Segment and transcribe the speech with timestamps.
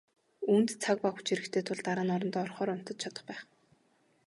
[0.51, 3.41] Үүнд цаг ба хүч хэрэгтэй тул дараа нь орондоо орохоор унтаж чадах байх.